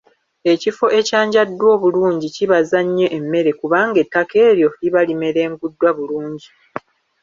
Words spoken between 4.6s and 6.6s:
liba limerenguddwa bulungi.